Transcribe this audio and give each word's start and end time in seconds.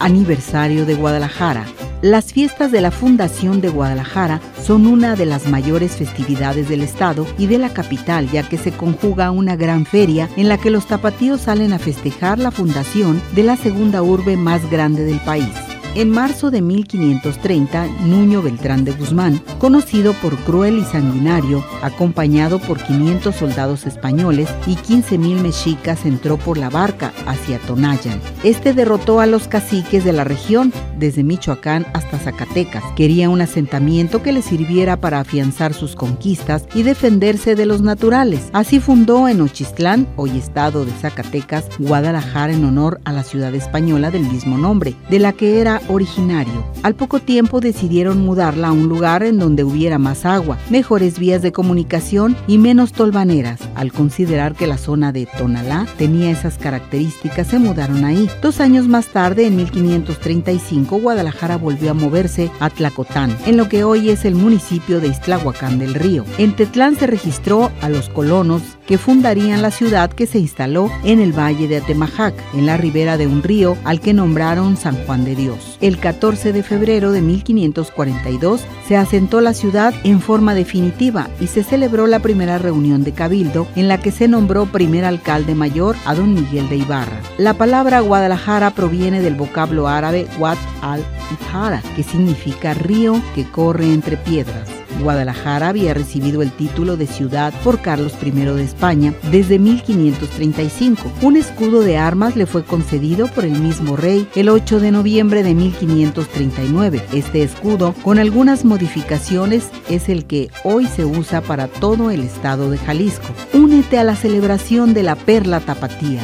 aniversario 0.00 0.86
de 0.86 0.94
Guadalajara. 0.94 1.64
Las 2.00 2.32
fiestas 2.32 2.70
de 2.70 2.80
la 2.80 2.90
Fundación 2.92 3.60
de 3.60 3.70
Guadalajara 3.70 4.40
son 4.62 4.86
una 4.86 5.16
de 5.16 5.26
las 5.26 5.48
mayores 5.48 5.96
festividades 5.96 6.68
del 6.68 6.82
estado 6.82 7.26
y 7.38 7.48
de 7.48 7.58
la 7.58 7.70
capital, 7.70 8.30
ya 8.30 8.48
que 8.48 8.56
se 8.56 8.70
conjuga 8.70 9.32
una 9.32 9.56
gran 9.56 9.84
feria 9.84 10.28
en 10.36 10.48
la 10.48 10.58
que 10.58 10.70
los 10.70 10.86
tapatíos 10.86 11.40
salen 11.40 11.72
a 11.72 11.78
festejar 11.78 12.38
la 12.38 12.52
fundación 12.52 13.20
de 13.34 13.42
la 13.42 13.56
segunda 13.56 14.02
urbe 14.02 14.36
más 14.36 14.70
grande 14.70 15.04
del 15.04 15.18
país. 15.20 15.67
En 15.94 16.10
marzo 16.10 16.50
de 16.50 16.62
1530, 16.62 17.86
Nuño 18.04 18.40
Beltrán 18.40 18.84
de 18.84 18.92
Guzmán, 18.92 19.42
conocido 19.58 20.12
por 20.12 20.36
cruel 20.36 20.78
y 20.78 20.84
sanguinario, 20.84 21.64
acompañado 21.82 22.60
por 22.60 22.78
500 22.78 23.34
soldados 23.34 23.86
españoles 23.86 24.48
y 24.66 24.76
15.000 24.76 25.40
mexicas, 25.40 26.04
entró 26.04 26.36
por 26.36 26.56
la 26.56 26.70
barca 26.70 27.12
hacia 27.26 27.58
Tonayan. 27.58 28.20
Este 28.44 28.74
derrotó 28.74 29.20
a 29.20 29.26
los 29.26 29.48
caciques 29.48 30.04
de 30.04 30.12
la 30.12 30.24
región, 30.24 30.72
desde 30.98 31.24
Michoacán 31.24 31.86
hasta 31.94 32.18
Zacatecas. 32.18 32.84
Quería 32.94 33.30
un 33.30 33.40
asentamiento 33.40 34.22
que 34.22 34.32
le 34.32 34.42
sirviera 34.42 34.96
para 34.96 35.20
afianzar 35.20 35.74
sus 35.74 35.96
conquistas 35.96 36.64
y 36.74 36.82
defenderse 36.82 37.54
de 37.54 37.66
los 37.66 37.82
naturales. 37.82 38.50
Así 38.52 38.78
fundó 38.78 39.28
en 39.28 39.40
Ochistlán, 39.40 40.06
hoy 40.16 40.38
estado 40.38 40.84
de 40.84 40.92
Zacatecas, 40.92 41.64
Guadalajara 41.78 42.52
en 42.52 42.64
honor 42.64 43.00
a 43.04 43.12
la 43.12 43.24
ciudad 43.24 43.54
española 43.54 44.10
del 44.10 44.22
mismo 44.22 44.58
nombre, 44.58 44.94
de 45.10 45.18
la 45.18 45.32
que 45.32 45.60
era 45.60 45.77
originario. 45.88 46.64
Al 46.82 46.94
poco 46.94 47.20
tiempo 47.20 47.60
decidieron 47.60 48.24
mudarla 48.24 48.68
a 48.68 48.72
un 48.72 48.88
lugar 48.88 49.22
en 49.22 49.38
donde 49.38 49.64
hubiera 49.64 49.98
más 49.98 50.24
agua, 50.24 50.58
mejores 50.70 51.18
vías 51.18 51.42
de 51.42 51.52
comunicación 51.52 52.36
y 52.46 52.58
menos 52.58 52.92
tolvaneras. 52.92 53.60
Al 53.74 53.92
considerar 53.92 54.54
que 54.54 54.66
la 54.66 54.78
zona 54.78 55.12
de 55.12 55.26
Tonalá 55.26 55.86
tenía 55.96 56.30
esas 56.30 56.58
características, 56.58 57.46
se 57.46 57.58
mudaron 57.58 58.04
ahí. 58.04 58.28
Dos 58.42 58.60
años 58.60 58.88
más 58.88 59.08
tarde, 59.08 59.46
en 59.46 59.56
1535, 59.56 60.98
Guadalajara 61.00 61.56
volvió 61.56 61.90
a 61.90 61.94
moverse 61.94 62.50
a 62.60 62.70
Tlacotán, 62.70 63.36
en 63.46 63.56
lo 63.56 63.68
que 63.68 63.84
hoy 63.84 64.10
es 64.10 64.24
el 64.24 64.34
municipio 64.34 65.00
de 65.00 65.08
Iztlahuacán 65.08 65.78
del 65.78 65.94
Río. 65.94 66.24
En 66.38 66.54
Tetlán 66.56 66.96
se 66.96 67.06
registró 67.06 67.70
a 67.80 67.88
los 67.88 68.08
colonos 68.08 68.62
que 68.86 68.98
fundarían 68.98 69.62
la 69.62 69.70
ciudad 69.70 70.10
que 70.10 70.26
se 70.26 70.38
instaló 70.38 70.90
en 71.04 71.20
el 71.20 71.38
valle 71.38 71.68
de 71.68 71.76
Atemajac, 71.76 72.34
en 72.54 72.66
la 72.66 72.76
ribera 72.76 73.16
de 73.18 73.26
un 73.26 73.42
río 73.42 73.76
al 73.84 74.00
que 74.00 74.14
nombraron 74.14 74.76
San 74.76 74.96
Juan 75.04 75.24
de 75.24 75.36
Dios. 75.36 75.67
El 75.80 75.98
14 75.98 76.52
de 76.52 76.62
febrero 76.62 77.12
de 77.12 77.22
1542 77.22 78.60
se 78.86 78.96
asentó 78.96 79.40
la 79.40 79.54
ciudad 79.54 79.94
en 80.02 80.20
forma 80.20 80.54
definitiva 80.54 81.28
y 81.40 81.46
se 81.46 81.62
celebró 81.62 82.06
la 82.06 82.18
primera 82.18 82.58
reunión 82.58 83.04
de 83.04 83.12
cabildo 83.12 83.68
en 83.76 83.86
la 83.86 83.98
que 83.98 84.10
se 84.10 84.26
nombró 84.26 84.66
primer 84.66 85.04
alcalde 85.04 85.54
mayor 85.54 85.96
a 86.04 86.14
don 86.14 86.34
Miguel 86.34 86.68
de 86.68 86.76
Ibarra. 86.76 87.20
La 87.36 87.54
palabra 87.54 88.00
Guadalajara 88.00 88.72
proviene 88.72 89.20
del 89.20 89.36
vocablo 89.36 89.86
árabe 89.86 90.26
Wad 90.38 90.58
al-Ihara, 90.82 91.82
que 91.94 92.02
significa 92.02 92.74
río 92.74 93.20
que 93.34 93.44
corre 93.44 93.92
entre 93.92 94.16
piedras. 94.16 94.77
Guadalajara 95.02 95.68
había 95.68 95.94
recibido 95.94 96.42
el 96.42 96.50
título 96.50 96.96
de 96.96 97.06
ciudad 97.06 97.52
por 97.64 97.80
Carlos 97.80 98.14
I 98.22 98.30
de 98.30 98.64
España 98.64 99.14
desde 99.30 99.58
1535. 99.58 101.12
Un 101.22 101.36
escudo 101.36 101.80
de 101.80 101.96
armas 101.96 102.36
le 102.36 102.46
fue 102.46 102.64
concedido 102.64 103.28
por 103.28 103.44
el 103.44 103.58
mismo 103.58 103.96
rey 103.96 104.28
el 104.34 104.48
8 104.48 104.80
de 104.80 104.90
noviembre 104.90 105.42
de 105.42 105.54
1539. 105.54 107.02
Este 107.12 107.42
escudo, 107.42 107.94
con 108.02 108.18
algunas 108.18 108.64
modificaciones, 108.64 109.68
es 109.88 110.08
el 110.08 110.26
que 110.26 110.50
hoy 110.64 110.86
se 110.86 111.04
usa 111.04 111.40
para 111.40 111.68
todo 111.68 112.10
el 112.10 112.22
estado 112.22 112.70
de 112.70 112.78
Jalisco. 112.78 113.28
Únete 113.52 113.98
a 113.98 114.04
la 114.04 114.16
celebración 114.16 114.94
de 114.94 115.02
la 115.02 115.16
Perla 115.16 115.60
Tapatía. 115.60 116.20